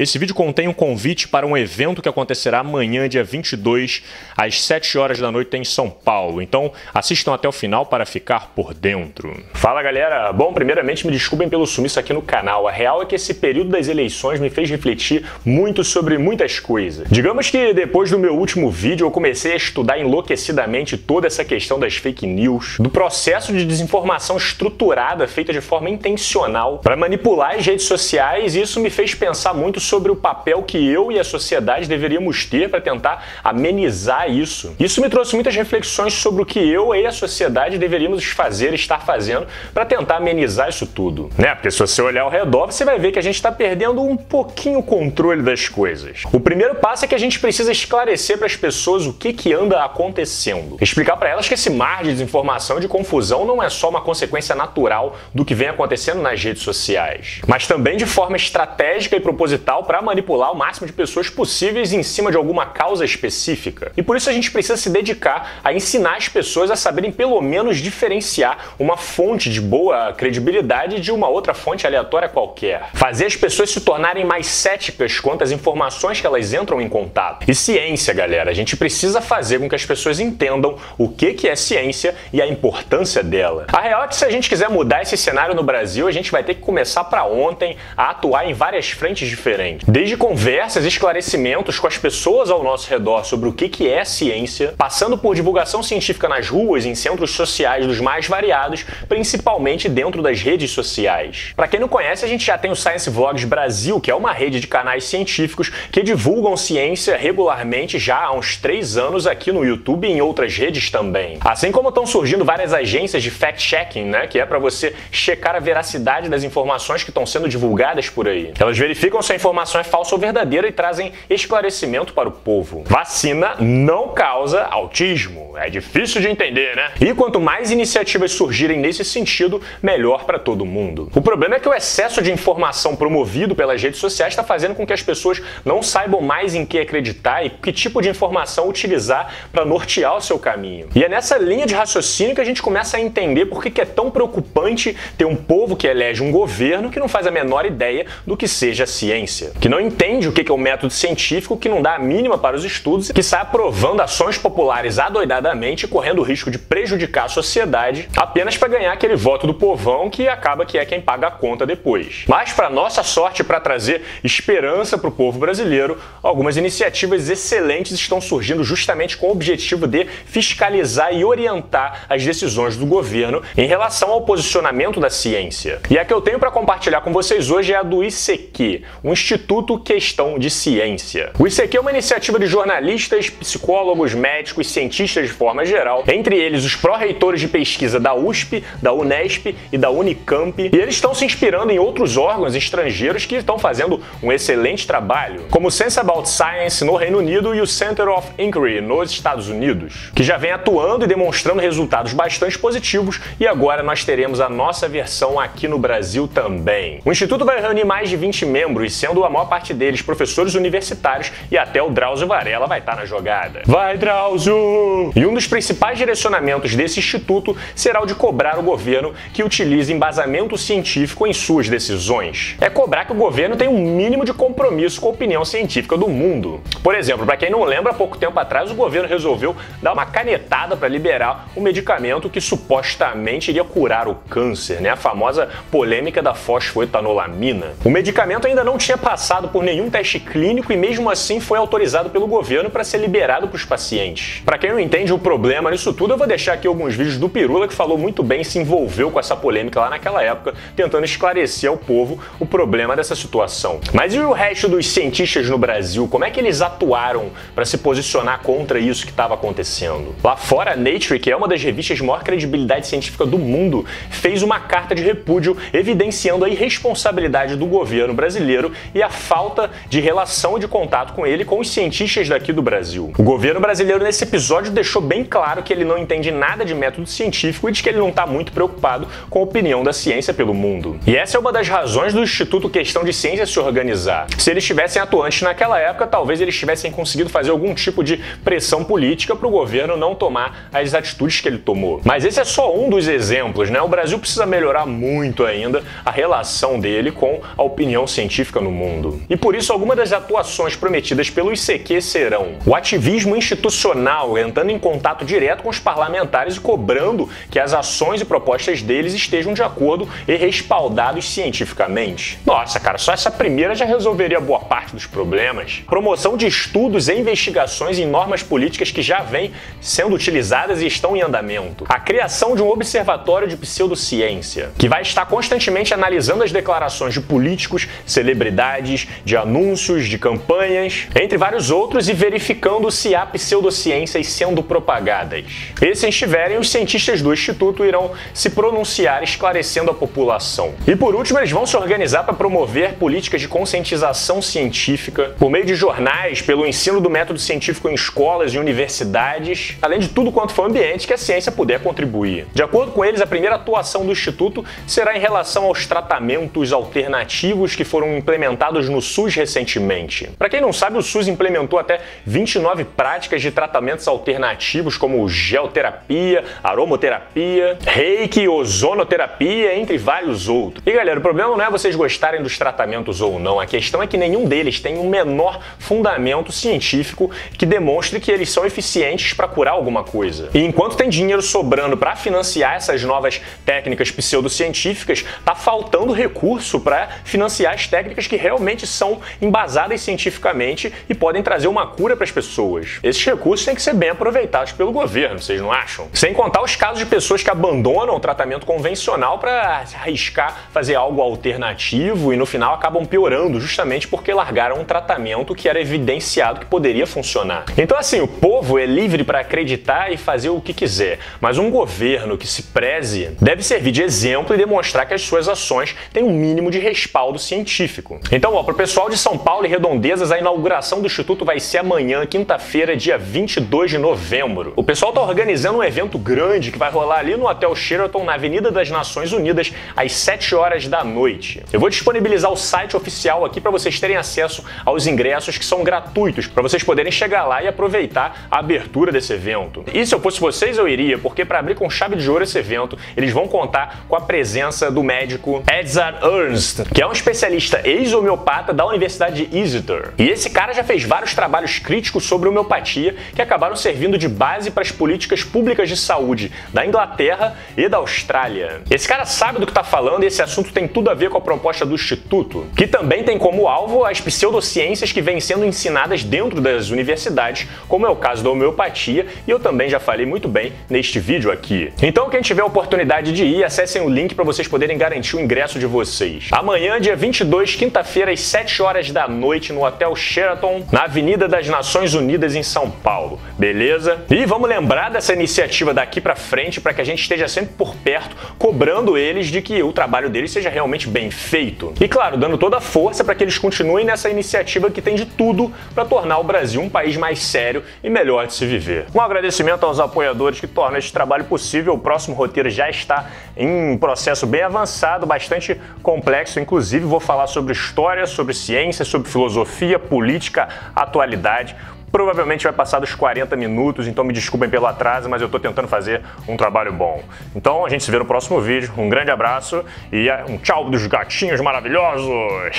Esse 0.00 0.18
vídeo 0.18 0.34
contém 0.34 0.66
um 0.66 0.72
convite 0.72 1.28
para 1.28 1.46
um 1.46 1.54
evento 1.54 2.00
que 2.00 2.08
acontecerá 2.08 2.60
amanhã, 2.60 3.06
dia 3.06 3.22
22, 3.22 4.02
às 4.34 4.62
7 4.62 4.96
horas 4.96 5.18
da 5.18 5.30
noite 5.30 5.54
em 5.58 5.62
São 5.62 5.90
Paulo. 5.90 6.40
Então, 6.40 6.72
assistam 6.94 7.34
até 7.34 7.46
o 7.46 7.52
final 7.52 7.84
para 7.84 8.06
ficar 8.06 8.52
por 8.56 8.72
dentro. 8.72 9.30
Fala 9.52 9.82
galera! 9.82 10.32
Bom, 10.32 10.54
primeiramente 10.54 11.06
me 11.06 11.12
desculpem 11.12 11.50
pelo 11.50 11.66
sumiço 11.66 12.00
aqui 12.00 12.14
no 12.14 12.22
canal. 12.22 12.66
A 12.66 12.72
real 12.72 13.02
é 13.02 13.04
que 13.04 13.14
esse 13.14 13.34
período 13.34 13.68
das 13.68 13.88
eleições 13.88 14.40
me 14.40 14.48
fez 14.48 14.70
refletir 14.70 15.22
muito 15.44 15.84
sobre 15.84 16.16
muitas 16.16 16.58
coisas. 16.58 17.06
Digamos 17.10 17.50
que 17.50 17.74
depois 17.74 18.10
do 18.10 18.18
meu 18.18 18.34
último 18.34 18.70
vídeo 18.70 19.06
eu 19.06 19.10
comecei 19.10 19.52
a 19.52 19.56
estudar 19.56 19.98
enlouquecidamente 19.98 20.96
toda 20.96 21.26
essa 21.26 21.44
questão 21.44 21.78
das 21.78 21.96
fake 21.96 22.26
news, 22.26 22.78
do 22.78 22.88
processo 22.88 23.52
de 23.52 23.66
desinformação 23.66 24.38
estruturada 24.38 25.28
feita 25.28 25.52
de 25.52 25.60
forma 25.60 25.90
intencional 25.90 26.78
para 26.78 26.96
manipular 26.96 27.56
as 27.56 27.66
redes 27.66 27.84
sociais, 27.84 28.54
e 28.54 28.62
isso 28.62 28.80
me 28.80 28.88
fez 28.88 29.14
pensar 29.14 29.52
muito 29.52 29.78
sobre 29.90 30.12
o 30.12 30.16
papel 30.16 30.62
que 30.62 30.78
eu 30.88 31.10
e 31.10 31.18
a 31.18 31.24
sociedade 31.24 31.88
deveríamos 31.88 32.46
ter 32.46 32.70
para 32.70 32.80
tentar 32.80 33.40
amenizar 33.42 34.30
isso. 34.30 34.76
Isso 34.78 35.00
me 35.00 35.08
trouxe 35.08 35.34
muitas 35.34 35.56
reflexões 35.56 36.14
sobre 36.14 36.42
o 36.42 36.46
que 36.46 36.60
eu 36.60 36.94
e 36.94 37.04
a 37.04 37.10
sociedade 37.10 37.76
deveríamos 37.76 38.24
fazer, 38.24 38.72
estar 38.72 39.00
fazendo 39.00 39.48
para 39.74 39.84
tentar 39.84 40.18
amenizar 40.18 40.68
isso 40.68 40.86
tudo, 40.86 41.28
né? 41.36 41.56
Porque 41.56 41.72
se 41.72 41.78
você 41.80 42.00
olhar 42.00 42.22
ao 42.22 42.30
redor, 42.30 42.66
você 42.66 42.84
vai 42.84 43.00
ver 43.00 43.10
que 43.10 43.18
a 43.18 43.22
gente 43.22 43.34
está 43.34 43.50
perdendo 43.50 44.00
um 44.00 44.16
pouquinho 44.16 44.78
o 44.78 44.82
controle 44.82 45.42
das 45.42 45.68
coisas. 45.68 46.22
O 46.32 46.38
primeiro 46.38 46.76
passo 46.76 47.04
é 47.04 47.08
que 47.08 47.14
a 47.14 47.18
gente 47.18 47.40
precisa 47.40 47.72
esclarecer 47.72 48.38
para 48.38 48.46
as 48.46 48.54
pessoas 48.54 49.06
o 49.06 49.12
que 49.12 49.32
que 49.32 49.52
anda 49.52 49.82
acontecendo, 49.82 50.76
explicar 50.80 51.16
para 51.16 51.30
elas 51.30 51.48
que 51.48 51.54
esse 51.54 51.68
mar 51.68 52.04
de 52.04 52.10
desinformação 52.10 52.78
e 52.78 52.80
de 52.80 52.88
confusão 52.88 53.44
não 53.44 53.60
é 53.60 53.68
só 53.68 53.88
uma 53.88 54.00
consequência 54.00 54.54
natural 54.54 55.16
do 55.34 55.44
que 55.44 55.54
vem 55.54 55.68
acontecendo 55.68 56.22
nas 56.22 56.40
redes 56.40 56.62
sociais, 56.62 57.40
mas 57.48 57.66
também 57.66 57.96
de 57.96 58.06
forma 58.06 58.36
estratégica 58.36 59.16
e 59.16 59.20
proposital 59.20 59.69
para 59.78 60.02
manipular 60.02 60.52
o 60.52 60.56
máximo 60.56 60.86
de 60.86 60.92
pessoas 60.92 61.30
possíveis 61.30 61.92
em 61.92 62.02
cima 62.02 62.30
de 62.30 62.36
alguma 62.36 62.66
causa 62.66 63.04
específica. 63.04 63.92
E 63.96 64.02
por 64.02 64.16
isso 64.16 64.28
a 64.28 64.32
gente 64.32 64.50
precisa 64.50 64.76
se 64.76 64.90
dedicar 64.90 65.60
a 65.62 65.72
ensinar 65.72 66.16
as 66.16 66.28
pessoas 66.28 66.70
a 66.70 66.76
saberem 66.76 67.12
pelo 67.12 67.40
menos 67.40 67.78
diferenciar 67.78 68.74
uma 68.78 68.96
fonte 68.96 69.48
de 69.48 69.60
boa 69.60 70.12
credibilidade 70.12 71.00
de 71.00 71.12
uma 71.12 71.28
outra 71.28 71.54
fonte 71.54 71.86
aleatória 71.86 72.28
qualquer. 72.28 72.90
Fazer 72.94 73.26
as 73.26 73.36
pessoas 73.36 73.70
se 73.70 73.80
tornarem 73.80 74.24
mais 74.24 74.46
céticas 74.46 75.20
quanto 75.20 75.44
às 75.44 75.52
informações 75.52 76.20
que 76.20 76.26
elas 76.26 76.52
entram 76.52 76.80
em 76.80 76.88
contato. 76.88 77.48
E 77.48 77.54
ciência, 77.54 78.12
galera, 78.12 78.50
a 78.50 78.54
gente 78.54 78.76
precisa 78.76 79.20
fazer 79.20 79.58
com 79.58 79.68
que 79.68 79.74
as 79.74 79.86
pessoas 79.86 80.18
entendam 80.18 80.76
o 80.98 81.08
que, 81.08 81.32
que 81.34 81.48
é 81.48 81.54
ciência 81.54 82.14
e 82.32 82.42
a 82.42 82.46
importância 82.46 83.22
dela. 83.22 83.66
A 83.72 83.80
real 83.80 84.04
é 84.04 84.08
que 84.08 84.16
se 84.16 84.24
a 84.24 84.30
gente 84.30 84.48
quiser 84.48 84.68
mudar 84.68 85.02
esse 85.02 85.16
cenário 85.16 85.54
no 85.54 85.62
Brasil, 85.62 86.08
a 86.08 86.12
gente 86.12 86.32
vai 86.32 86.42
ter 86.42 86.54
que 86.54 86.60
começar 86.60 87.04
para 87.04 87.24
ontem 87.24 87.76
a 87.96 88.10
atuar 88.10 88.48
em 88.48 88.52
várias 88.52 88.90
frentes 88.90 89.28
diferentes 89.28 89.59
diferente. 89.60 89.84
Desde 89.86 90.16
conversas 90.16 90.84
e 90.84 90.88
esclarecimentos 90.88 91.78
com 91.78 91.86
as 91.86 91.98
pessoas 91.98 92.50
ao 92.50 92.62
nosso 92.62 92.88
redor 92.88 93.24
sobre 93.24 93.48
o 93.48 93.52
que 93.52 93.88
é 93.88 94.04
ciência, 94.04 94.74
passando 94.76 95.16
por 95.16 95.34
divulgação 95.34 95.82
científica 95.82 96.28
nas 96.28 96.48
ruas, 96.48 96.84
em 96.84 96.94
centros 96.94 97.32
sociais 97.32 97.86
dos 97.86 98.00
mais 98.00 98.26
variados, 98.26 98.84
principalmente 99.08 99.88
dentro 99.88 100.22
das 100.22 100.40
redes 100.40 100.70
sociais. 100.70 101.52
Para 101.54 101.68
quem 101.68 101.80
não 101.80 101.88
conhece, 101.88 102.24
a 102.24 102.28
gente 102.28 102.44
já 102.44 102.56
tem 102.56 102.70
o 102.70 102.76
Science 102.76 103.08
Vlogs 103.10 103.44
Brasil, 103.44 104.00
que 104.00 104.10
é 104.10 104.14
uma 104.14 104.32
rede 104.32 104.60
de 104.60 104.66
canais 104.66 105.04
científicos 105.04 105.70
que 105.90 106.02
divulgam 106.02 106.56
ciência 106.56 107.16
regularmente 107.16 107.98
já 107.98 108.24
há 108.24 108.32
uns 108.32 108.56
três 108.56 108.96
anos 108.96 109.26
aqui 109.26 109.52
no 109.52 109.64
YouTube 109.64 110.06
e 110.06 110.12
em 110.12 110.20
outras 110.20 110.56
redes 110.56 110.90
também. 110.90 111.38
Assim 111.40 111.70
como 111.70 111.88
estão 111.88 112.06
surgindo 112.06 112.44
várias 112.44 112.72
agências 112.72 113.22
de 113.22 113.30
fact-checking, 113.30 114.04
né, 114.04 114.26
que 114.26 114.38
é 114.38 114.46
para 114.46 114.58
você 114.58 114.94
checar 115.10 115.54
a 115.54 115.60
veracidade 115.60 116.28
das 116.28 116.44
informações 116.44 117.02
que 117.02 117.10
estão 117.10 117.26
sendo 117.26 117.48
divulgadas 117.48 118.08
por 118.08 118.28
aí. 118.28 118.52
Elas 118.58 118.78
verificam 118.78 119.22
se 119.22 119.32
a 119.32 119.36
informação 119.36 119.49
informação 119.50 119.80
é 119.80 119.84
falsa 119.84 120.14
ou 120.14 120.20
verdadeira 120.20 120.68
e 120.68 120.72
trazem 120.72 121.12
esclarecimento 121.28 122.14
para 122.14 122.28
o 122.28 122.32
povo. 122.32 122.84
Vacina 122.86 123.56
não 123.58 124.08
causa 124.08 124.62
autismo. 124.62 125.54
É 125.56 125.68
difícil 125.68 126.20
de 126.20 126.28
entender, 126.28 126.76
né? 126.76 126.92
E 127.00 127.12
quanto 127.12 127.40
mais 127.40 127.72
iniciativas 127.72 128.30
surgirem 128.30 128.78
nesse 128.78 129.04
sentido, 129.04 129.60
melhor 129.82 130.24
para 130.24 130.38
todo 130.38 130.64
mundo. 130.64 131.10
O 131.14 131.20
problema 131.20 131.56
é 131.56 131.60
que 131.60 131.68
o 131.68 131.74
excesso 131.74 132.22
de 132.22 132.30
informação 132.30 132.94
promovido 132.94 133.56
pelas 133.56 133.82
redes 133.82 133.98
sociais 133.98 134.32
está 134.32 134.44
fazendo 134.44 134.76
com 134.76 134.86
que 134.86 134.92
as 134.92 135.02
pessoas 135.02 135.42
não 135.64 135.82
saibam 135.82 136.20
mais 136.20 136.54
em 136.54 136.64
que 136.64 136.78
acreditar 136.78 137.44
e 137.44 137.50
que 137.50 137.72
tipo 137.72 138.00
de 138.00 138.08
informação 138.08 138.68
utilizar 138.68 139.34
para 139.50 139.64
nortear 139.64 140.16
o 140.16 140.20
seu 140.20 140.38
caminho. 140.38 140.88
E 140.94 141.02
é 141.02 141.08
nessa 141.08 141.36
linha 141.36 141.66
de 141.66 141.74
raciocínio 141.74 142.36
que 142.36 142.40
a 142.40 142.44
gente 142.44 142.62
começa 142.62 142.96
a 142.96 143.00
entender 143.00 143.46
por 143.46 143.62
que 143.62 143.80
é 143.80 143.84
tão 143.84 144.10
preocupante 144.10 144.96
ter 145.18 145.24
um 145.24 145.34
povo 145.34 145.76
que 145.76 145.88
elege 145.88 146.22
um 146.22 146.30
governo 146.30 146.90
que 146.90 147.00
não 147.00 147.08
faz 147.08 147.26
a 147.26 147.30
menor 147.32 147.66
ideia 147.66 148.06
do 148.24 148.36
que 148.36 148.46
seja 148.46 148.86
ciência 148.86 149.39
que 149.60 149.68
não 149.68 149.80
entende 149.80 150.28
o 150.28 150.32
que 150.32 150.50
é 150.50 150.54
o 150.54 150.58
método 150.58 150.92
científico, 150.92 151.56
que 151.56 151.68
não 151.68 151.82
dá 151.82 151.94
a 151.94 151.98
mínima 151.98 152.38
para 152.38 152.56
os 152.56 152.64
estudos, 152.64 153.10
que 153.10 153.22
sai 153.22 153.40
aprovando 153.42 154.00
ações 154.00 154.38
populares 154.38 154.98
adoidadamente, 154.98 155.88
correndo 155.88 156.20
o 156.20 156.24
risco 156.24 156.50
de 156.50 156.58
prejudicar 156.58 157.24
a 157.24 157.28
sociedade 157.28 158.08
apenas 158.16 158.56
para 158.56 158.68
ganhar 158.68 158.92
aquele 158.92 159.16
voto 159.16 159.46
do 159.46 159.54
povão 159.54 160.10
que 160.10 160.28
acaba 160.28 160.64
que 160.64 160.78
é 160.78 160.84
quem 160.84 161.00
paga 161.00 161.28
a 161.28 161.30
conta 161.30 161.66
depois. 161.66 162.24
Mas, 162.26 162.52
para 162.52 162.70
nossa 162.70 163.02
sorte, 163.02 163.42
para 163.42 163.60
trazer 163.60 164.02
esperança 164.22 164.98
para 164.98 165.08
o 165.08 165.12
povo 165.12 165.38
brasileiro, 165.38 165.98
algumas 166.22 166.56
iniciativas 166.56 167.28
excelentes 167.28 167.92
estão 167.92 168.20
surgindo 168.20 168.62
justamente 168.62 169.16
com 169.16 169.28
o 169.28 169.32
objetivo 169.32 169.86
de 169.86 170.06
fiscalizar 170.26 171.14
e 171.14 171.24
orientar 171.24 172.06
as 172.08 172.24
decisões 172.24 172.76
do 172.76 172.86
governo 172.86 173.42
em 173.56 173.66
relação 173.66 174.10
ao 174.10 174.22
posicionamento 174.22 175.00
da 175.00 175.10
ciência. 175.10 175.80
E 175.90 175.98
a 175.98 176.04
que 176.04 176.12
eu 176.12 176.20
tenho 176.20 176.38
para 176.38 176.50
compartilhar 176.50 177.00
com 177.00 177.12
vocês 177.12 177.50
hoje 177.50 177.72
é 177.72 177.76
a 177.76 177.82
do 177.82 178.04
ICQ, 178.04 178.82
um 179.02 179.12
instituto 179.12 179.29
Instituto 179.30 179.78
Questão 179.78 180.40
de 180.40 180.50
Ciência. 180.50 181.30
O 181.38 181.46
ICQ 181.46 181.76
é 181.76 181.80
uma 181.80 181.92
iniciativa 181.92 182.36
de 182.36 182.46
jornalistas, 182.46 183.30
psicólogos, 183.30 184.12
médicos, 184.12 184.66
cientistas 184.66 185.28
de 185.28 185.32
forma 185.32 185.64
geral, 185.64 186.02
entre 186.08 186.36
eles 186.36 186.64
os 186.64 186.74
pró-reitores 186.74 187.40
de 187.40 187.46
pesquisa 187.46 188.00
da 188.00 188.12
USP, 188.12 188.64
da 188.82 188.92
Unesp 188.92 189.54
e 189.70 189.78
da 189.78 189.88
Unicamp, 189.88 190.60
e 190.60 190.76
eles 190.76 190.96
estão 190.96 191.14
se 191.14 191.24
inspirando 191.24 191.70
em 191.70 191.78
outros 191.78 192.16
órgãos 192.16 192.56
estrangeiros 192.56 193.24
que 193.24 193.36
estão 193.36 193.56
fazendo 193.56 194.02
um 194.20 194.32
excelente 194.32 194.84
trabalho, 194.84 195.42
como 195.48 195.68
o 195.68 195.70
Sense 195.70 196.00
About 196.00 196.28
Science 196.28 196.84
no 196.84 196.96
Reino 196.96 197.18
Unido 197.18 197.54
e 197.54 197.60
o 197.60 197.68
Center 197.68 198.08
of 198.08 198.26
Inquiry 198.36 198.80
nos 198.80 199.12
Estados 199.12 199.48
Unidos, 199.48 200.10
que 200.12 200.24
já 200.24 200.38
vem 200.38 200.50
atuando 200.50 201.04
e 201.04 201.08
demonstrando 201.08 201.60
resultados 201.60 202.12
bastante 202.12 202.58
positivos, 202.58 203.20
e 203.38 203.46
agora 203.46 203.80
nós 203.80 204.04
teremos 204.04 204.40
a 204.40 204.48
nossa 204.48 204.88
versão 204.88 205.38
aqui 205.38 205.68
no 205.68 205.78
Brasil 205.78 206.26
também. 206.26 207.00
O 207.04 207.12
Instituto 207.12 207.44
vai 207.44 207.60
reunir 207.60 207.84
mais 207.84 208.08
de 208.08 208.16
20 208.16 208.44
membros, 208.44 208.92
sendo 208.92 209.19
a 209.24 209.30
maior 209.30 209.46
parte 209.46 209.72
deles 209.74 210.02
professores 210.02 210.54
universitários 210.54 211.32
e 211.50 211.58
até 211.58 211.82
o 211.82 211.90
Drauzio 211.90 212.26
Varela 212.26 212.66
vai 212.66 212.78
estar 212.78 212.96
na 212.96 213.04
jogada. 213.04 213.62
Vai, 213.66 213.96
Drauzio! 213.96 215.12
E 215.14 215.26
um 215.26 215.34
dos 215.34 215.46
principais 215.46 215.98
direcionamentos 215.98 216.74
desse 216.74 216.98
instituto 216.98 217.56
será 217.74 218.02
o 218.02 218.06
de 218.06 218.14
cobrar 218.14 218.58
o 218.58 218.62
governo 218.62 219.14
que 219.32 219.42
utilize 219.42 219.92
embasamento 219.92 220.56
científico 220.56 221.26
em 221.26 221.32
suas 221.32 221.68
decisões. 221.68 222.56
É 222.60 222.68
cobrar 222.68 223.04
que 223.04 223.12
o 223.12 223.16
governo 223.16 223.56
tenha 223.56 223.70
um 223.70 223.78
mínimo 223.78 224.24
de 224.24 224.32
compromisso 224.32 225.00
com 225.00 225.08
a 225.08 225.10
opinião 225.10 225.44
científica 225.44 225.96
do 225.96 226.08
mundo. 226.08 226.60
Por 226.82 226.94
exemplo, 226.94 227.26
para 227.26 227.36
quem 227.36 227.50
não 227.50 227.64
lembra, 227.64 227.92
há 227.92 227.94
pouco 227.94 228.16
tempo 228.16 228.38
atrás 228.38 228.70
o 228.70 228.74
governo 228.74 229.08
resolveu 229.08 229.54
dar 229.82 229.92
uma 229.92 230.06
canetada 230.06 230.76
para 230.76 230.88
liberar 230.88 231.48
o 231.54 231.60
medicamento 231.60 232.30
que 232.30 232.40
supostamente 232.40 233.50
iria 233.50 233.64
curar 233.64 234.08
o 234.08 234.14
câncer, 234.14 234.80
né? 234.80 234.90
A 234.90 234.96
famosa 234.96 235.48
polêmica 235.70 236.22
da 236.22 236.34
fosfoetanolamina. 236.34 237.74
O 237.84 237.90
medicamento 237.90 238.46
ainda 238.46 238.64
não 238.64 238.78
tinha 238.78 238.98
passado 239.10 239.48
por 239.48 239.64
nenhum 239.64 239.90
teste 239.90 240.20
clínico 240.20 240.72
e 240.72 240.76
mesmo 240.76 241.10
assim 241.10 241.40
foi 241.40 241.58
autorizado 241.58 242.10
pelo 242.10 242.28
governo 242.28 242.70
para 242.70 242.84
ser 242.84 242.98
liberado 242.98 243.48
para 243.48 243.56
os 243.56 243.64
pacientes. 243.64 244.40
Para 244.44 244.56
quem 244.56 244.70
não 244.70 244.78
entende 244.78 245.12
o 245.12 245.18
problema 245.18 245.68
nisso 245.68 245.92
tudo, 245.92 246.12
eu 246.12 246.16
vou 246.16 246.28
deixar 246.28 246.52
aqui 246.52 246.68
alguns 246.68 246.94
vídeos 246.94 247.16
do 247.16 247.28
Pirula 247.28 247.66
que 247.66 247.74
falou 247.74 247.98
muito 247.98 248.22
bem, 248.22 248.44
se 248.44 248.60
envolveu 248.60 249.10
com 249.10 249.18
essa 249.18 249.34
polêmica 249.34 249.80
lá 249.80 249.90
naquela 249.90 250.22
época, 250.22 250.54
tentando 250.76 251.04
esclarecer 251.04 251.68
ao 251.68 251.76
povo 251.76 252.20
o 252.38 252.46
problema 252.46 252.94
dessa 252.94 253.16
situação. 253.16 253.80
Mas 253.92 254.14
e 254.14 254.20
o 254.20 254.30
resto 254.30 254.68
dos 254.68 254.86
cientistas 254.86 255.48
no 255.48 255.58
Brasil? 255.58 256.06
Como 256.06 256.24
é 256.24 256.30
que 256.30 256.38
eles 256.38 256.62
atuaram 256.62 257.30
para 257.52 257.64
se 257.64 257.78
posicionar 257.78 258.42
contra 258.44 258.78
isso 258.78 259.04
que 259.04 259.10
estava 259.10 259.34
acontecendo? 259.34 260.14
Lá 260.22 260.36
fora, 260.36 260.74
a 260.74 260.76
Nature, 260.76 261.18
que 261.18 261.32
é 261.32 261.36
uma 261.36 261.48
das 261.48 261.60
revistas 261.60 261.96
de 261.96 262.04
maior 262.04 262.22
credibilidade 262.22 262.86
científica 262.86 263.26
do 263.26 263.40
mundo, 263.40 263.84
fez 264.08 264.40
uma 264.44 264.60
carta 264.60 264.94
de 264.94 265.02
repúdio 265.02 265.56
evidenciando 265.72 266.44
a 266.44 266.48
irresponsabilidade 266.48 267.56
do 267.56 267.66
governo 267.66 268.14
brasileiro 268.14 268.70
e 268.94 268.99
a 269.02 269.08
falta 269.08 269.70
de 269.88 270.00
relação 270.00 270.58
de 270.58 270.66
contato 270.66 271.12
com 271.12 271.26
ele 271.26 271.44
com 271.44 271.58
os 271.58 271.70
cientistas 271.70 272.28
daqui 272.28 272.52
do 272.52 272.62
Brasil. 272.62 273.12
O 273.18 273.22
governo 273.22 273.60
brasileiro 273.60 274.02
nesse 274.02 274.24
episódio 274.24 274.70
deixou 274.70 275.00
bem 275.00 275.24
claro 275.24 275.62
que 275.62 275.72
ele 275.72 275.84
não 275.84 275.98
entende 275.98 276.30
nada 276.30 276.64
de 276.64 276.74
método 276.74 277.06
científico 277.06 277.68
e 277.68 277.72
de 277.72 277.82
que 277.82 277.88
ele 277.88 277.98
não 277.98 278.08
está 278.08 278.26
muito 278.26 278.52
preocupado 278.52 279.06
com 279.28 279.38
a 279.38 279.42
opinião 279.42 279.82
da 279.82 279.92
ciência 279.92 280.34
pelo 280.34 280.54
mundo. 280.54 280.98
E 281.06 281.16
essa 281.16 281.36
é 281.36 281.40
uma 281.40 281.52
das 281.52 281.68
razões 281.68 282.12
do 282.12 282.22
Instituto 282.22 282.68
Questão 282.68 283.04
de 283.04 283.12
Ciência 283.12 283.46
se 283.46 283.58
organizar. 283.58 284.26
Se 284.38 284.50
eles 284.50 284.64
estivessem 284.64 285.00
atuantes 285.00 285.42
naquela 285.42 285.78
época, 285.78 286.06
talvez 286.06 286.40
eles 286.40 286.56
tivessem 286.56 286.90
conseguido 286.90 287.30
fazer 287.30 287.50
algum 287.50 287.74
tipo 287.74 288.02
de 288.02 288.18
pressão 288.44 288.84
política 288.84 289.34
para 289.36 289.46
o 289.46 289.50
governo 289.50 289.96
não 289.96 290.14
tomar 290.14 290.68
as 290.72 290.94
atitudes 290.94 291.40
que 291.40 291.48
ele 291.48 291.58
tomou. 291.58 292.00
Mas 292.04 292.24
esse 292.24 292.40
é 292.40 292.44
só 292.44 292.74
um 292.76 292.88
dos 292.88 293.08
exemplos, 293.08 293.70
né? 293.70 293.80
O 293.80 293.88
Brasil 293.88 294.18
precisa 294.18 294.46
melhorar 294.46 294.86
muito 294.86 295.44
ainda 295.44 295.82
a 296.04 296.10
relação 296.10 296.78
dele 296.80 297.12
com 297.12 297.40
a 297.56 297.62
opinião 297.62 298.06
científica 298.06 298.60
no 298.60 298.70
mundo 298.70 298.79
mundo. 298.80 299.20
E 299.28 299.36
por 299.36 299.54
isso, 299.54 299.72
algumas 299.72 299.96
das 299.96 300.12
atuações 300.12 300.74
prometidas 300.74 301.28
pelo 301.28 301.52
ICQ 301.52 302.00
serão 302.00 302.54
o 302.64 302.74
ativismo 302.74 303.36
institucional, 303.36 304.38
entrando 304.38 304.70
em 304.70 304.78
contato 304.78 305.24
direto 305.24 305.62
com 305.62 305.68
os 305.68 305.78
parlamentares 305.78 306.56
e 306.56 306.60
cobrando 306.60 307.28
que 307.50 307.58
as 307.58 307.74
ações 307.74 308.20
e 308.20 308.24
propostas 308.24 308.80
deles 308.82 309.12
estejam 309.12 309.52
de 309.52 309.62
acordo 309.62 310.08
e 310.26 310.34
respaldados 310.34 311.28
cientificamente. 311.28 312.38
Nossa, 312.46 312.80
cara, 312.80 312.96
só 312.96 313.12
essa 313.12 313.30
primeira 313.30 313.74
já 313.74 313.84
resolveria 313.84 314.40
boa 314.40 314.60
parte 314.60 314.94
dos 314.94 315.06
problemas. 315.06 315.82
Promoção 315.86 316.36
de 316.36 316.46
estudos 316.46 317.08
e 317.08 317.14
investigações 317.14 317.98
em 317.98 318.06
normas 318.06 318.42
políticas 318.42 318.90
que 318.90 319.02
já 319.02 319.20
vêm 319.20 319.52
sendo 319.80 320.14
utilizadas 320.14 320.80
e 320.80 320.86
estão 320.86 321.16
em 321.16 321.22
andamento. 321.22 321.84
A 321.88 322.00
criação 322.00 322.56
de 322.56 322.62
um 322.62 322.70
observatório 322.70 323.46
de 323.46 323.56
pseudociência, 323.56 324.70
que 324.78 324.88
vai 324.88 325.02
estar 325.02 325.26
constantemente 325.26 325.92
analisando 325.92 326.42
as 326.42 326.52
declarações 326.52 327.12
de 327.12 327.20
políticos, 327.20 327.86
celebridades, 328.06 328.69
de 328.78 329.36
anúncios, 329.36 330.06
de 330.06 330.18
campanhas, 330.18 331.08
entre 331.20 331.36
vários 331.36 331.70
outros, 331.70 332.08
e 332.08 332.12
verificando 332.12 332.90
se 332.90 333.14
há 333.14 333.26
pseudociências 333.26 334.26
sendo 334.28 334.62
propagadas. 334.62 335.44
E 335.80 335.94
se 335.94 336.08
estiverem, 336.08 336.58
os 336.58 336.70
cientistas 336.70 337.22
do 337.22 337.32
Instituto 337.32 337.84
irão 337.84 338.12
se 338.32 338.50
pronunciar 338.50 339.22
esclarecendo 339.22 339.90
a 339.90 339.94
população. 339.94 340.74
E 340.86 340.94
por 340.94 341.14
último, 341.14 341.38
eles 341.38 341.50
vão 341.50 341.66
se 341.66 341.76
organizar 341.76 342.24
para 342.24 342.34
promover 342.34 342.94
políticas 342.94 343.40
de 343.40 343.48
conscientização 343.48 344.42
científica 344.42 345.34
por 345.38 345.50
meio 345.50 345.64
de 345.64 345.74
jornais, 345.74 346.42
pelo 346.42 346.66
ensino 346.66 347.00
do 347.00 347.10
método 347.10 347.38
científico 347.38 347.88
em 347.88 347.94
escolas 347.94 348.52
e 348.52 348.58
universidades, 348.58 349.76
além 349.80 350.00
de 350.00 350.08
tudo 350.08 350.30
quanto 350.30 350.52
for 350.52 350.68
ambiente 350.68 351.06
que 351.06 351.14
a 351.14 351.18
ciência 351.18 351.50
puder 351.50 351.80
contribuir. 351.82 352.46
De 352.52 352.62
acordo 352.62 352.92
com 352.92 353.04
eles, 353.04 353.20
a 353.20 353.26
primeira 353.26 353.56
atuação 353.56 354.04
do 354.04 354.12
Instituto 354.12 354.64
será 354.86 355.16
em 355.16 355.20
relação 355.20 355.64
aos 355.64 355.86
tratamentos 355.86 356.72
alternativos 356.72 357.74
que 357.74 357.84
foram 357.84 358.16
implementados 358.16 358.59
no 358.88 359.00
SUS 359.00 359.34
recentemente. 359.34 360.28
Para 360.38 360.48
quem 360.48 360.60
não 360.60 360.72
sabe, 360.72 360.98
o 360.98 361.02
SUS 361.02 361.26
implementou 361.26 361.78
até 361.78 362.00
29 362.26 362.84
práticas 362.84 363.40
de 363.40 363.50
tratamentos 363.50 364.06
alternativos, 364.06 364.96
como 364.96 365.26
geoterapia, 365.28 366.44
aromoterapia, 366.62 367.78
reiki, 367.86 368.46
ozonoterapia, 368.46 369.76
entre 369.76 369.96
vários 369.96 370.48
outros. 370.48 370.84
E 370.86 370.92
galera, 370.92 371.18
o 371.18 371.22
problema 371.22 371.56
não 371.56 371.64
é 371.64 371.70
vocês 371.70 371.96
gostarem 371.96 372.42
dos 372.42 372.58
tratamentos 372.58 373.20
ou 373.20 373.38
não, 373.38 373.58
a 373.58 373.66
questão 373.66 374.02
é 374.02 374.06
que 374.06 374.18
nenhum 374.18 374.44
deles 374.44 374.78
tem 374.78 374.96
o 374.98 375.02
um 375.02 375.08
menor 375.08 375.60
fundamento 375.78 376.52
científico 376.52 377.30
que 377.56 377.64
demonstre 377.64 378.20
que 378.20 378.30
eles 378.30 378.50
são 378.50 378.66
eficientes 378.66 379.32
para 379.32 379.48
curar 379.48 379.72
alguma 379.72 380.04
coisa. 380.04 380.50
E 380.52 380.64
enquanto 380.64 380.96
tem 380.96 381.08
dinheiro 381.08 381.42
sobrando 381.42 381.96
para 381.96 382.14
financiar 382.14 382.74
essas 382.74 383.02
novas 383.02 383.40
técnicas 383.64 384.10
pseudocientíficas, 384.10 385.24
tá 385.44 385.54
faltando 385.54 386.12
recurso 386.12 386.78
para 386.80 387.08
financiar 387.24 387.74
as 387.74 387.86
técnicas 387.86 388.26
que 388.26 388.36
realmente 388.50 388.84
são 388.84 389.20
embasadas 389.40 390.00
cientificamente 390.00 390.92
e 391.08 391.14
podem 391.14 391.40
trazer 391.42 391.68
uma 391.68 391.86
cura 391.86 392.16
para 392.16 392.24
as 392.24 392.32
pessoas. 392.32 392.98
Esses 393.02 393.24
recursos 393.24 393.64
têm 393.64 393.76
que 393.76 393.82
ser 393.82 393.94
bem 393.94 394.10
aproveitados 394.10 394.72
pelo 394.72 394.90
governo, 394.90 395.40
vocês 395.40 395.60
não 395.60 395.70
acham? 395.70 396.08
Sem 396.12 396.34
contar 396.34 396.60
os 396.62 396.74
casos 396.74 396.98
de 396.98 397.06
pessoas 397.06 397.42
que 397.44 397.50
abandonam 397.50 398.16
o 398.16 398.20
tratamento 398.20 398.66
convencional 398.66 399.38
para 399.38 399.84
arriscar 399.94 400.68
fazer 400.72 400.96
algo 400.96 401.22
alternativo 401.22 402.32
e 402.32 402.36
no 402.36 402.44
final 402.44 402.74
acabam 402.74 403.06
piorando 403.06 403.60
justamente 403.60 404.08
porque 404.08 404.32
largaram 404.32 404.80
um 404.80 404.84
tratamento 404.84 405.54
que 405.54 405.68
era 405.68 405.80
evidenciado 405.80 406.60
que 406.60 406.66
poderia 406.66 407.06
funcionar. 407.06 407.66
Então 407.78 407.96
assim, 407.96 408.20
o 408.20 408.26
povo 408.26 408.78
é 408.78 408.86
livre 408.86 409.22
para 409.22 409.40
acreditar 409.40 410.12
e 410.12 410.16
fazer 410.16 410.48
o 410.48 410.60
que 410.60 410.74
quiser, 410.74 411.20
mas 411.40 411.56
um 411.56 411.70
governo 411.70 412.36
que 412.36 412.48
se 412.48 412.64
preze 412.64 413.36
deve 413.40 413.62
servir 413.62 413.92
de 413.92 414.02
exemplo 414.02 414.54
e 414.54 414.58
demonstrar 414.58 415.06
que 415.06 415.14
as 415.14 415.22
suas 415.22 415.48
ações 415.48 415.94
têm 416.12 416.24
um 416.24 416.32
mínimo 416.32 416.70
de 416.70 416.80
respaldo 416.80 417.38
científico. 417.38 418.20
Então, 418.40 418.54
ó, 418.54 418.62
para 418.62 418.72
o 418.72 418.74
pessoal 418.74 419.10
de 419.10 419.18
São 419.18 419.36
Paulo 419.36 419.66
e 419.66 419.68
redondezas, 419.68 420.32
a 420.32 420.38
inauguração 420.38 421.00
do 421.02 421.06
Instituto 421.06 421.44
vai 421.44 421.60
ser 421.60 421.76
amanhã, 421.76 422.24
quinta-feira, 422.24 422.96
dia 422.96 423.18
22 423.18 423.90
de 423.90 423.98
novembro. 423.98 424.72
O 424.76 424.82
pessoal 424.82 425.10
está 425.10 425.20
organizando 425.20 425.80
um 425.80 425.84
evento 425.84 426.16
grande 426.16 426.72
que 426.72 426.78
vai 426.78 426.90
rolar 426.90 427.18
ali 427.18 427.36
no 427.36 427.46
Hotel 427.46 427.76
Sheraton, 427.76 428.24
na 428.24 428.32
Avenida 428.32 428.70
das 428.70 428.88
Nações 428.88 429.34
Unidas, 429.34 429.70
às 429.94 430.12
7 430.12 430.54
horas 430.54 430.88
da 430.88 431.04
noite. 431.04 431.62
Eu 431.70 431.78
vou 431.78 431.90
disponibilizar 431.90 432.50
o 432.50 432.56
site 432.56 432.96
oficial 432.96 433.44
aqui 433.44 433.60
para 433.60 433.70
vocês 433.70 434.00
terem 434.00 434.16
acesso 434.16 434.64
aos 434.86 435.06
ingressos 435.06 435.58
que 435.58 435.64
são 435.66 435.84
gratuitos, 435.84 436.46
para 436.46 436.62
vocês 436.62 436.82
poderem 436.82 437.12
chegar 437.12 437.44
lá 437.44 437.62
e 437.62 437.68
aproveitar 437.68 438.48
a 438.50 438.60
abertura 438.60 439.12
desse 439.12 439.34
evento. 439.34 439.84
E 439.92 440.06
se 440.06 440.14
eu 440.14 440.18
fosse 440.18 440.40
vocês, 440.40 440.78
eu 440.78 440.88
iria, 440.88 441.18
porque 441.18 441.44
para 441.44 441.58
abrir 441.58 441.74
com 441.74 441.90
chave 441.90 442.16
de 442.16 442.30
ouro 442.30 442.42
esse 442.42 442.58
evento, 442.58 442.96
eles 443.14 443.34
vão 443.34 443.46
contar 443.46 444.06
com 444.08 444.16
a 444.16 444.20
presença 444.22 444.90
do 444.90 445.02
médico 445.02 445.62
Edzard 445.70 446.26
Ernst, 446.26 446.84
que 446.94 447.02
é 447.02 447.06
um 447.06 447.12
especialista 447.12 447.82
ex-homeopata 448.30 448.72
da 448.72 448.86
Universidade 448.86 449.46
de 449.46 449.58
Exeter. 449.58 450.12
E 450.18 450.28
esse 450.28 450.50
cara 450.50 450.72
já 450.72 450.84
fez 450.84 451.04
vários 451.04 451.34
trabalhos 451.34 451.78
críticos 451.78 452.24
sobre 452.24 452.48
homeopatia 452.48 453.16
que 453.34 453.42
acabaram 453.42 453.74
servindo 453.74 454.16
de 454.16 454.28
base 454.28 454.70
para 454.70 454.82
as 454.82 454.92
políticas 454.92 455.42
públicas 455.42 455.88
de 455.88 455.96
saúde 455.96 456.52
da 456.72 456.86
Inglaterra 456.86 457.56
e 457.76 457.88
da 457.88 457.98
Austrália. 457.98 458.82
Esse 458.90 459.08
cara 459.08 459.24
sabe 459.24 459.58
do 459.58 459.66
que 459.66 459.72
está 459.72 459.82
falando 459.82 460.22
e 460.22 460.26
esse 460.26 460.42
assunto 460.42 460.72
tem 460.72 460.86
tudo 460.86 461.10
a 461.10 461.14
ver 461.14 461.30
com 461.30 461.38
a 461.38 461.40
proposta 461.40 461.84
do 461.84 461.94
Instituto, 461.94 462.66
que 462.76 462.86
também 462.86 463.24
tem 463.24 463.38
como 463.38 463.66
alvo 463.66 464.04
as 464.04 464.20
pseudociências 464.20 465.12
que 465.12 465.20
vêm 465.20 465.40
sendo 465.40 465.64
ensinadas 465.64 466.22
dentro 466.22 466.60
das 466.60 466.90
universidades, 466.90 467.66
como 467.88 468.06
é 468.06 468.08
o 468.08 468.16
caso 468.16 468.42
da 468.44 468.50
homeopatia, 468.50 469.26
e 469.46 469.50
eu 469.50 469.58
também 469.58 469.88
já 469.88 469.98
falei 469.98 470.26
muito 470.26 470.48
bem 470.48 470.72
neste 470.88 471.18
vídeo 471.18 471.50
aqui. 471.50 471.92
Então, 472.02 472.30
quem 472.30 472.40
tiver 472.40 472.62
oportunidade 472.62 473.32
de 473.32 473.44
ir, 473.44 473.64
acessem 473.64 474.02
o 474.02 474.08
link 474.08 474.34
para 474.34 474.44
vocês 474.44 474.68
poderem 474.68 474.96
garantir 474.96 475.36
o 475.36 475.40
ingresso 475.40 475.78
de 475.78 475.86
vocês. 475.86 476.48
Amanhã, 476.52 477.00
dia 477.00 477.16
22, 477.16 477.74
quinta-feira, 477.74 478.19
às 478.28 478.40
7 478.40 478.82
horas 478.82 479.10
da 479.10 479.26
noite, 479.28 479.72
no 479.72 479.84
Hotel 479.84 480.14
Sheraton, 480.14 480.84
na 480.92 481.04
Avenida 481.04 481.48
das 481.48 481.68
Nações 481.68 482.14
Unidas, 482.14 482.54
em 482.54 482.62
São 482.62 482.90
Paulo. 482.90 483.40
Beleza? 483.58 484.24
E 484.30 484.44
vamos 484.44 484.68
lembrar 484.68 485.10
dessa 485.10 485.32
iniciativa 485.32 485.94
daqui 485.94 486.20
para 486.20 486.36
frente 486.36 486.80
para 486.80 486.92
que 486.92 487.00
a 487.00 487.04
gente 487.04 487.22
esteja 487.22 487.48
sempre 487.48 487.74
por 487.74 487.94
perto, 487.96 488.36
cobrando 488.58 489.16
eles 489.16 489.46
de 489.46 489.62
que 489.62 489.82
o 489.82 489.92
trabalho 489.92 490.28
deles 490.28 490.50
seja 490.50 490.68
realmente 490.68 491.08
bem 491.08 491.30
feito. 491.30 491.94
E 492.00 492.08
claro, 492.08 492.36
dando 492.36 492.58
toda 492.58 492.78
a 492.78 492.80
força 492.80 493.22
para 493.22 493.34
que 493.34 493.44
eles 493.44 493.58
continuem 493.58 494.04
nessa 494.04 494.28
iniciativa 494.28 494.90
que 494.90 495.00
tem 495.00 495.14
de 495.14 495.24
tudo 495.24 495.72
para 495.94 496.04
tornar 496.04 496.38
o 496.38 496.44
Brasil 496.44 496.80
um 496.80 496.88
país 496.88 497.16
mais 497.16 497.38
sério 497.40 497.82
e 498.02 498.10
melhor 498.10 498.46
de 498.46 498.54
se 498.54 498.66
viver. 498.66 499.06
Um 499.14 499.20
agradecimento 499.20 499.84
aos 499.84 500.00
apoiadores 500.00 500.58
que 500.58 500.66
tornam 500.66 500.98
este 500.98 501.12
trabalho 501.12 501.44
possível. 501.44 501.94
O 501.94 501.98
próximo 501.98 502.34
roteiro 502.34 502.68
já 502.70 502.88
está 502.90 503.30
em 503.56 503.96
processo 503.98 504.46
bem 504.46 504.62
avançado, 504.62 505.26
bastante 505.26 505.80
complexo. 506.02 506.58
Inclusive, 506.58 507.04
vou 507.04 507.20
falar 507.20 507.46
sobre 507.46 507.72
história, 507.72 508.09
sobre 508.26 508.54
ciência, 508.54 509.04
sobre 509.04 509.28
filosofia, 509.28 509.98
política, 509.98 510.68
atualidade. 510.94 511.74
Provavelmente 512.10 512.64
vai 512.64 512.72
passar 512.72 512.98
dos 512.98 513.14
40 513.14 513.54
minutos, 513.56 514.08
então 514.08 514.24
me 514.24 514.32
desculpem 514.32 514.68
pelo 514.68 514.86
atraso, 514.86 515.28
mas 515.28 515.40
eu 515.40 515.46
estou 515.46 515.60
tentando 515.60 515.86
fazer 515.86 516.22
um 516.48 516.56
trabalho 516.56 516.92
bom. 516.92 517.22
Então 517.54 517.86
a 517.86 517.88
gente 517.88 518.02
se 518.02 518.10
vê 518.10 518.18
no 518.18 518.24
próximo 518.24 518.60
vídeo. 518.60 518.92
Um 518.96 519.08
grande 519.08 519.30
abraço 519.30 519.84
e 520.12 520.28
um 520.48 520.58
tchau 520.58 520.90
dos 520.90 521.06
gatinhos 521.06 521.60
maravilhosos! 521.60 522.30